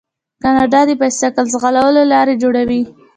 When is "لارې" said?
2.13-2.33